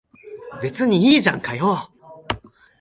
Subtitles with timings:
[0.63, 1.91] 別にいいじゃんかよ。